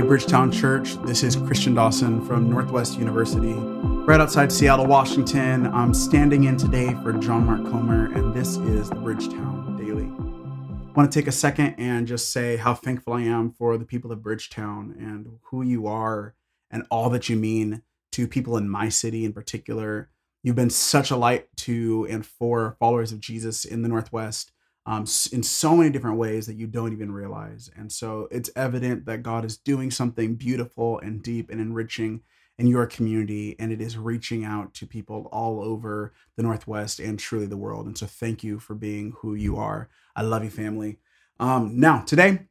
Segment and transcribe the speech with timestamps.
[0.00, 5.66] Bridgetown Church, this is Christian Dawson from Northwest University, right outside Seattle, Washington.
[5.66, 10.04] I'm standing in today for John Mark Comer, and this is the Bridgetown Daily.
[10.04, 13.84] I want to take a second and just say how thankful I am for the
[13.84, 16.34] people of Bridgetown and who you are
[16.70, 17.82] and all that you mean
[18.12, 20.08] to people in my city in particular.
[20.42, 24.52] You've been such a light to and for followers of Jesus in the Northwest
[24.86, 27.70] um, in so many different ways that you don't even realize.
[27.76, 32.22] And so it's evident that God is doing something beautiful and deep and enriching
[32.58, 37.18] in your community, and it is reaching out to people all over the Northwest and
[37.18, 37.86] truly the world.
[37.86, 39.88] And so thank you for being who you are.
[40.14, 40.98] I love you, family.
[41.40, 42.46] Um, now, today,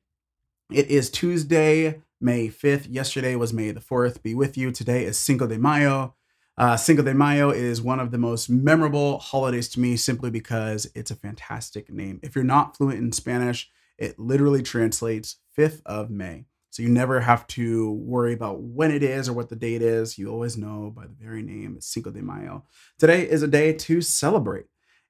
[0.71, 2.87] it is Tuesday, May 5th.
[2.89, 4.23] Yesterday was May the 4th.
[4.23, 4.71] Be with you.
[4.71, 6.15] Today is Cinco de Mayo.
[6.57, 10.89] Uh, Cinco de Mayo is one of the most memorable holidays to me simply because
[10.93, 12.19] it's a fantastic name.
[12.21, 16.45] If you're not fluent in Spanish, it literally translates 5th of May.
[16.71, 20.17] So you never have to worry about when it is or what the date is.
[20.17, 22.65] You always know by the very name, Cinco de Mayo.
[22.97, 24.65] Today is a day to celebrate.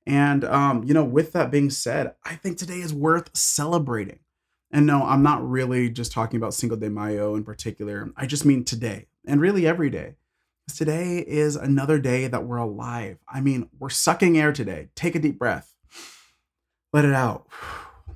[0.07, 4.19] And, um, you know, with that being said, I think today is worth celebrating.
[4.71, 8.11] And no, I'm not really just talking about Cinco de Mayo in particular.
[8.17, 10.15] I just mean today and really every day.
[10.73, 13.17] Today is another day that we're alive.
[13.27, 14.89] I mean, we're sucking air today.
[14.95, 15.73] Take a deep breath.
[16.93, 17.47] Let it out.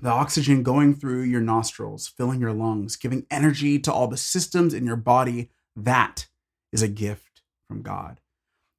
[0.02, 4.74] The oxygen going through your nostrils, filling your lungs, giving energy to all the systems
[4.74, 5.50] in your body.
[5.76, 6.28] That
[6.72, 8.20] is a gift from God.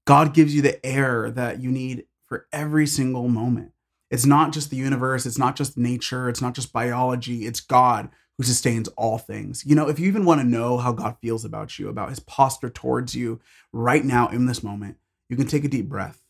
[0.06, 3.72] God gives you the air that you need for every single moment.
[4.10, 8.10] It's not just the universe, it's not just nature, it's not just biology, it's God
[8.36, 9.64] who sustains all things.
[9.64, 12.20] You know, if you even want to know how God feels about you, about his
[12.20, 13.40] posture towards you
[13.72, 14.98] right now in this moment,
[15.28, 16.22] you can take a deep breath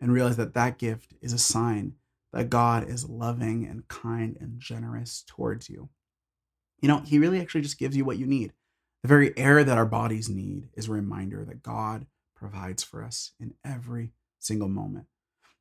[0.00, 1.94] and realize that that gift is a sign
[2.32, 5.88] that God is loving and kind and generous towards you.
[6.80, 8.52] You know, he really actually just gives you what you need.
[9.02, 12.06] The very air that our bodies need is a reminder that God
[12.36, 15.06] provides for us in every single moment.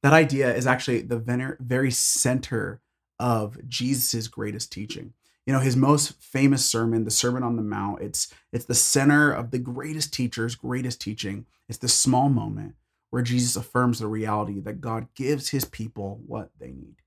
[0.03, 2.81] That idea is actually the very center
[3.19, 5.13] of Jesus' greatest teaching
[5.49, 9.31] you know his most famous sermon the sermon on the mount it's it's the center
[9.31, 11.47] of the greatest teacher's greatest teaching.
[11.67, 12.75] It's the small moment
[13.09, 16.97] where jesus affirms the reality that god gives his people what they need.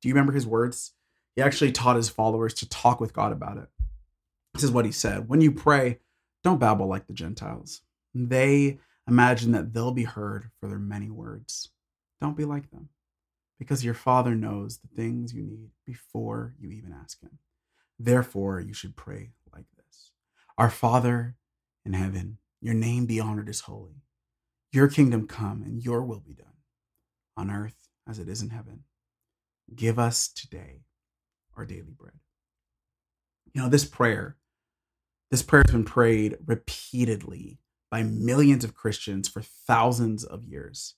[0.00, 0.92] Do you remember his words?
[1.36, 3.68] He actually taught his followers to talk with god about it.
[4.54, 5.98] This is what he said when you pray
[6.42, 7.82] don't babble like the gentiles.
[8.14, 11.68] They imagine that they'll be heard for their many words.
[12.18, 12.88] Don't be like them
[13.58, 17.38] because your father knows the things you need before you even ask him
[18.02, 20.12] Therefore, you should pray like this
[20.56, 21.36] Our Father
[21.84, 24.04] in heaven, your name be honored as holy.
[24.72, 26.46] Your kingdom come and your will be done
[27.36, 27.76] on earth
[28.08, 28.84] as it is in heaven.
[29.74, 30.84] Give us today
[31.58, 32.14] our daily bread.
[33.52, 34.38] You know, this prayer,
[35.30, 37.58] this prayer has been prayed repeatedly
[37.90, 40.94] by millions of Christians for thousands of years.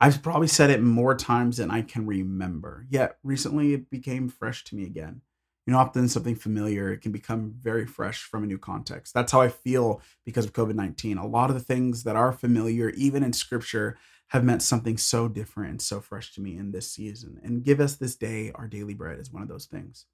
[0.00, 4.62] I've probably said it more times than I can remember, yet recently it became fresh
[4.64, 5.22] to me again
[5.66, 9.12] you know, often something familiar, it can become very fresh from a new context.
[9.12, 11.18] That's how I feel because of COVID 19.
[11.18, 15.28] A lot of the things that are familiar, even in scripture, have meant something so
[15.28, 17.40] different and so fresh to me in this season.
[17.42, 20.06] And give us this day our daily bread is one of those things.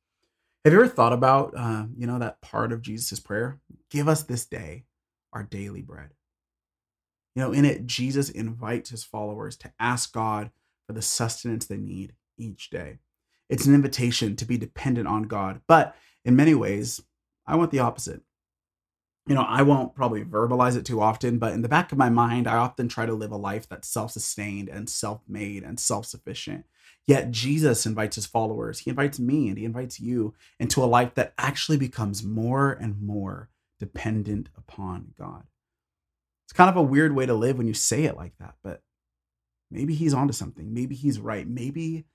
[0.65, 3.59] Have you ever thought about, uh, you know, that part of Jesus' prayer?
[3.91, 4.85] Give us this day
[5.33, 6.11] our daily bread.
[7.35, 10.51] You know, in it, Jesus invites his followers to ask God
[10.87, 12.99] for the sustenance they need each day.
[13.53, 15.61] It's an invitation to be dependent on God.
[15.67, 17.03] But in many ways,
[17.47, 18.23] I want the opposite.
[19.27, 22.09] You know, I won't probably verbalize it too often, but in the back of my
[22.09, 25.79] mind, I often try to live a life that's self sustained and self made and
[25.79, 26.65] self sufficient.
[27.07, 31.15] Yet Jesus invites his followers, he invites me, and he invites you into a life
[31.17, 35.45] that actually becomes more and more dependent upon God.
[36.47, 38.83] It's kind of a weird way to live when you say it like that, but
[39.71, 40.73] maybe he's onto something.
[40.73, 41.47] Maybe he's right.
[41.47, 42.07] Maybe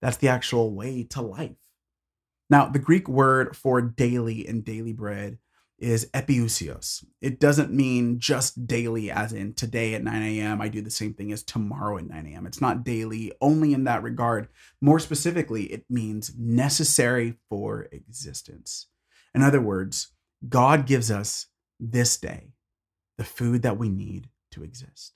[0.00, 1.56] that's the actual way to life.
[2.48, 5.38] Now, the Greek word for daily and daily bread
[5.78, 7.04] is epiousios.
[7.22, 11.14] It doesn't mean just daily, as in today at 9 a.m., I do the same
[11.14, 12.46] thing as tomorrow at 9 a.m.
[12.46, 14.48] It's not daily only in that regard.
[14.80, 18.88] More specifically, it means necessary for existence.
[19.34, 20.12] In other words,
[20.46, 21.46] God gives us
[21.78, 22.52] this day
[23.16, 25.14] the food that we need to exist.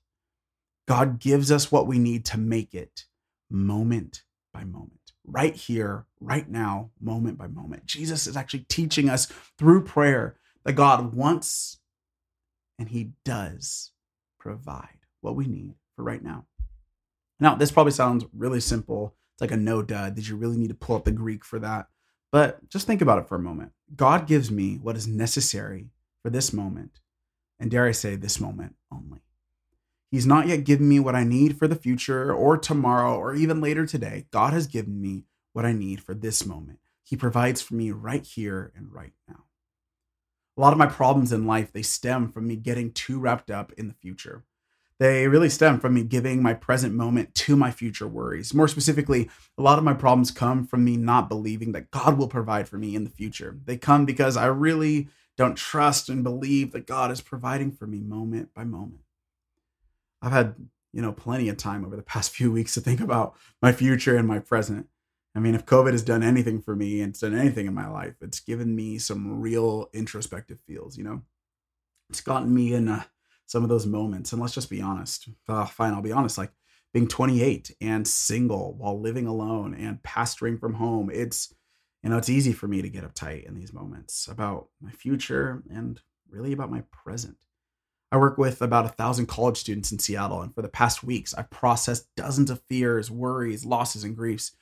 [0.87, 3.05] God gives us what we need to make it
[3.51, 4.23] moment
[4.55, 7.85] by moment, right here, right now, moment by moment.
[7.85, 9.27] Jesus is actually teaching us
[9.59, 11.81] through prayer that God wants
[12.79, 13.93] and He does
[14.39, 16.47] provide what we need for right now.
[17.41, 19.15] Now, this probably sounds really simple.
[19.35, 20.15] It's like a no dud.
[20.15, 21.89] Did you really need to pull up the Greek for that?
[22.31, 23.73] But just think about it for a moment.
[23.95, 25.91] God gives me what is necessary
[26.23, 27.01] for this moment,
[27.61, 29.24] and dare I say, this moment only.
[30.11, 33.61] He's not yet given me what I need for the future or tomorrow or even
[33.61, 34.27] later today.
[34.31, 36.79] God has given me what I need for this moment.
[37.03, 39.45] He provides for me right here and right now.
[40.57, 43.73] A lot of my problems in life, they stem from me getting too wrapped up
[43.73, 44.45] in the future.
[45.01, 48.55] They really stem from me giving my present moment to my future worries.
[48.55, 49.29] More specifically,
[49.59, 52.79] a lot of my problems come from me not believing that God will provide for
[52.79, 53.59] me in the future.
[53.65, 58.01] They come because I really don't trust and believe that God is providing for me
[58.01, 59.04] moment by moment.
[60.25, 60.55] I've had,
[60.93, 64.17] you know, plenty of time over the past few weeks to think about my future
[64.17, 64.87] and my present.
[65.37, 67.89] I mean, if COVID has done anything for me and it's done anything in my
[67.89, 71.23] life, it's given me some real introspective feels, you know?
[72.09, 73.03] It's gotten me in uh,
[73.47, 74.33] some of those moments.
[74.33, 75.29] And let's just be honest.
[75.49, 76.39] Uh, fine, I'll be honest.
[76.39, 76.53] Like
[76.93, 81.53] being 28 and single while living alone and pastoring from home, it's,
[82.03, 85.65] you know, it's easy for me to get uptight in these moments about my future
[85.69, 86.01] and
[86.31, 87.39] really about my present.
[88.15, 91.35] I work with about a thousand college students in Seattle, and for the past weeks,
[91.35, 94.53] I've processed dozens of fears, worries, losses, and griefs.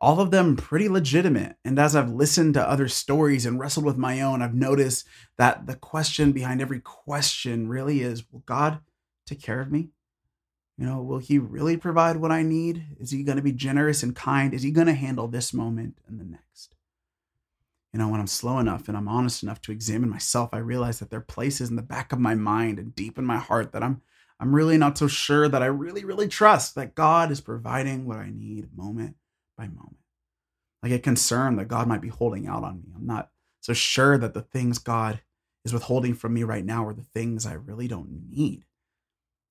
[0.00, 1.56] All of them pretty legitimate.
[1.64, 5.08] And as I've listened to other stories and wrestled with my own, I've noticed
[5.38, 8.78] that the question behind every question really is Will God
[9.26, 9.88] take care of me?
[10.78, 12.86] You know, will He really provide what I need?
[13.00, 14.54] Is He going to be generous and kind?
[14.54, 16.76] Is He going to handle this moment and the next?
[17.92, 21.00] You know, when I'm slow enough and I'm honest enough to examine myself, I realize
[21.00, 23.72] that there are places in the back of my mind and deep in my heart
[23.72, 24.02] that I'm
[24.40, 28.16] I'm really not so sure that I really, really trust that God is providing what
[28.16, 29.16] I need moment
[29.58, 29.98] by moment.
[30.82, 32.88] I get concerned that God might be holding out on me.
[32.96, 33.28] I'm not
[33.60, 35.20] so sure that the things God
[35.62, 38.64] is withholding from me right now are the things I really don't need.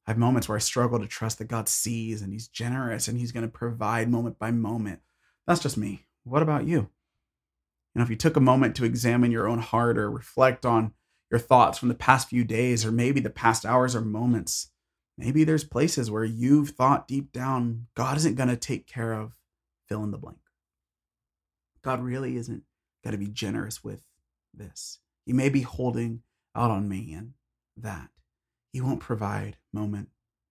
[0.07, 3.15] I have moments where I struggle to trust that God sees and He's generous and
[3.15, 5.01] He's going to provide moment by moment.
[5.45, 6.07] That's just me.
[6.23, 6.89] What about you?
[7.93, 10.93] You know, if you took a moment to examine your own heart or reflect on
[11.31, 14.71] your thoughts from the past few days or maybe the past hours or moments,
[15.17, 19.35] maybe there's places where you've thought deep down, God isn't going to take care of
[19.87, 20.37] fill in the blank.
[21.83, 22.63] God really isn't
[23.03, 24.03] going to be generous with
[24.53, 24.99] this.
[25.25, 26.21] He may be holding
[26.55, 27.33] out on me and
[27.77, 28.09] that.
[28.71, 30.09] He won't provide moment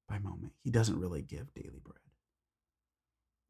[0.08, 0.54] by moment.
[0.62, 1.98] He doesn't really give daily bread.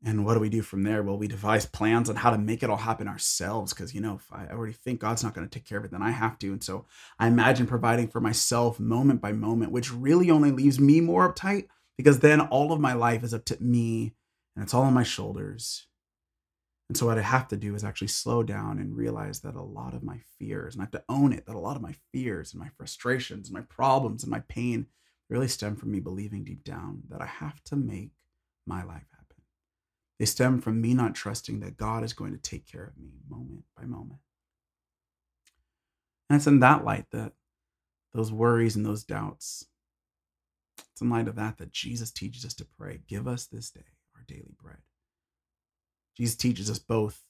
[0.05, 1.03] And what do we do from there?
[1.03, 3.73] Well, we devise plans on how to make it all happen ourselves.
[3.73, 5.91] Because, you know, if I already think God's not going to take care of it,
[5.91, 6.53] then I have to.
[6.53, 6.87] And so
[7.19, 11.67] I imagine providing for myself moment by moment, which really only leaves me more uptight
[11.97, 14.15] because then all of my life is up to me
[14.55, 15.89] and it's all on my shoulders.
[16.89, 19.63] And so what I have to do is actually slow down and realize that a
[19.63, 21.95] lot of my fears, and I have to own it, that a lot of my
[22.13, 24.87] fears and my frustrations and my problems and my pain
[25.29, 28.13] really stem from me believing deep down that I have to make
[28.65, 29.18] my life.
[30.19, 33.11] They stem from me not trusting that God is going to take care of me
[33.29, 34.21] moment by moment.
[36.29, 37.33] And it's in that light that
[38.13, 39.67] those worries and those doubts,
[40.93, 43.85] it's in light of that that Jesus teaches us to pray, Give us this day
[44.17, 44.79] our daily bread.
[46.17, 47.23] Jesus teaches us both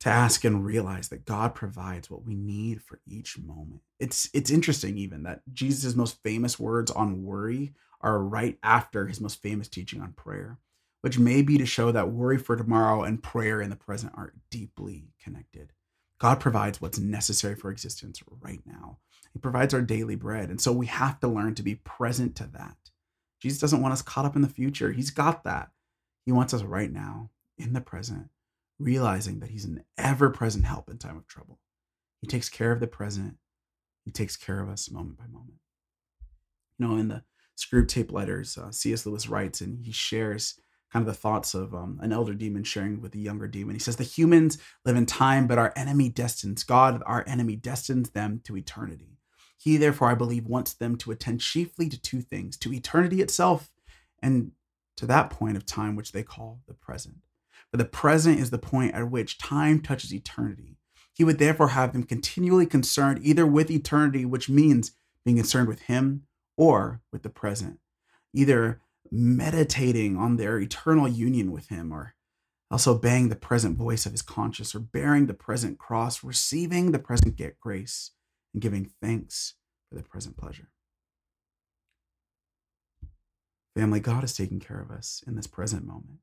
[0.00, 3.82] to ask and realize that God provides what we need for each moment.
[4.00, 9.20] It's it's interesting even that Jesus' most famous words on worry are right after his
[9.20, 10.58] most famous teaching on prayer
[11.04, 14.32] which may be to show that worry for tomorrow and prayer in the present are
[14.50, 15.70] deeply connected.
[16.18, 18.96] God provides what's necessary for existence right now.
[19.34, 20.48] He provides our daily bread.
[20.48, 22.78] And so we have to learn to be present to that.
[23.38, 24.92] Jesus doesn't want us caught up in the future.
[24.92, 25.72] He's got that.
[26.24, 28.30] He wants us right now in the present,
[28.78, 31.58] realizing that He's an ever present help in time of trouble.
[32.22, 33.36] He takes care of the present,
[34.06, 35.58] He takes care of us moment by moment.
[36.78, 37.24] You know, in the
[37.58, 39.04] Screwtape letters, uh, C.S.
[39.04, 40.58] Lewis writes and he shares
[40.94, 43.74] kind of the thoughts of um, an elder demon sharing with a younger demon.
[43.74, 48.10] He says, The humans live in time, but our enemy destines, God, our enemy, destines
[48.10, 49.18] them to eternity.
[49.58, 53.72] He, therefore, I believe, wants them to attend chiefly to two things to eternity itself
[54.22, 54.52] and
[54.96, 57.16] to that point of time which they call the present.
[57.72, 60.76] For the present is the point at which time touches eternity.
[61.12, 64.92] He would therefore have them continually concerned either with eternity, which means
[65.24, 67.80] being concerned with Him, or with the present,
[68.32, 68.80] either
[69.10, 72.14] meditating on their eternal union with Him, or
[72.70, 76.98] else obeying the present voice of His conscience, or bearing the present cross, receiving the
[76.98, 78.12] present get grace,
[78.52, 79.54] and giving thanks
[79.88, 80.68] for the present pleasure.
[83.76, 86.20] Family, God is taking care of us in this present moment.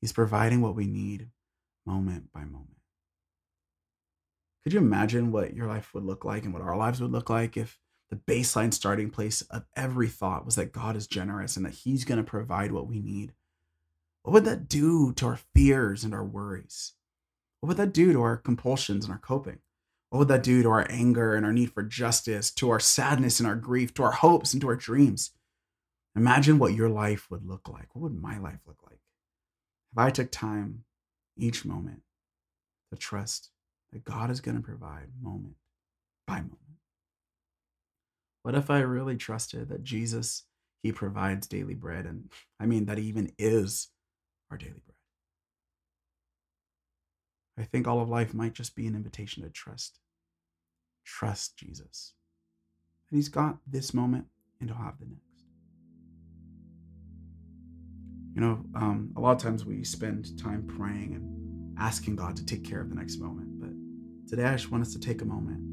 [0.00, 1.28] He's providing what we need
[1.86, 2.76] moment by moment.
[4.62, 7.30] Could you imagine what your life would look like and what our lives would look
[7.30, 7.78] like if
[8.10, 12.04] the baseline starting place of every thought was that God is generous and that He's
[12.04, 13.32] going to provide what we need,
[14.22, 16.92] what would that do to our fears and our worries?
[17.60, 19.58] What would that do to our compulsions and our coping?
[20.10, 23.38] What would that do to our anger and our need for justice, to our sadness
[23.38, 25.30] and our grief, to our hopes and to our dreams?
[26.16, 27.94] Imagine what your life would look like.
[27.94, 28.98] What would my life look like
[29.92, 30.84] if I took time
[31.36, 32.02] each moment
[32.90, 33.50] to trust
[33.92, 35.54] that God is going to provide moment
[36.26, 36.69] by moment?
[38.42, 40.44] What if I really trusted that Jesus,
[40.82, 42.06] He provides daily bread?
[42.06, 43.88] And I mean, that He even is
[44.50, 44.96] our daily bread.
[47.58, 49.98] I think all of life might just be an invitation to trust.
[51.04, 52.14] Trust Jesus.
[53.10, 54.26] And He's got this moment
[54.60, 55.24] and He'll have the next.
[58.34, 62.46] You know, um, a lot of times we spend time praying and asking God to
[62.46, 63.60] take care of the next moment.
[63.60, 65.69] But today I just want us to take a moment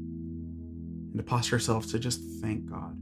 [1.10, 2.96] and to posture ourselves to just thank God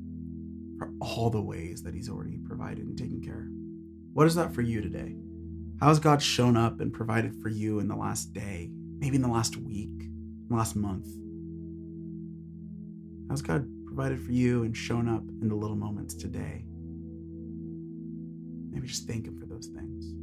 [0.78, 3.48] for all the ways that He's already provided and taken care.
[4.12, 5.16] What is that for you today?
[5.80, 9.22] How has God shown up and provided for you in the last day, maybe in
[9.22, 11.06] the last week, in the last month?
[13.28, 16.64] How's God provided for you and shown up in the little moments today?
[18.70, 20.14] Maybe just thank Him for those things.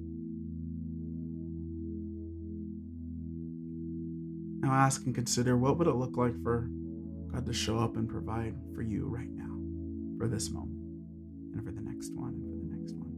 [4.61, 6.69] Now ask and consider what would it look like for
[7.33, 9.57] God to show up and provide for you right now,
[10.19, 10.77] for this moment,
[11.53, 13.09] and for the next one, and for the next one.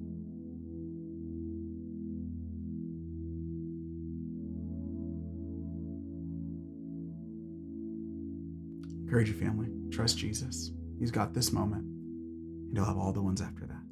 [9.04, 9.68] Encourage your family.
[9.92, 10.72] Trust Jesus.
[10.98, 13.85] He's got this moment, and he'll have all the ones after that.